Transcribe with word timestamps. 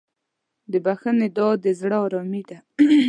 د 0.71 0.73
بښنې 0.85 1.27
دعا 1.37 1.51
د 1.63 1.65
زړه 1.79 1.97
ارامي 2.05 2.43
ده. 2.49 2.57